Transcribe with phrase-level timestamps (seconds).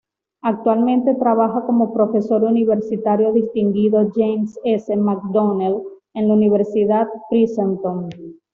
[0.41, 4.97] Actualmente trabaja como profesor universitario distinguido James S.
[4.97, 5.83] McDonnell
[6.15, 8.09] en la Universidad de Princeton.